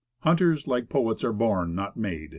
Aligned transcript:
Hunters, 0.21 0.65
like 0.67 0.89
poets, 0.89 1.23
are 1.23 1.31
born, 1.31 1.75
not 1.75 1.95
made. 1.95 2.29